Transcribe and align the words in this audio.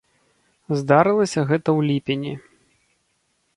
Здарылася 0.79 1.39
гэта 1.53 1.63
ў 1.63 1.79
ліпені. 1.91 2.33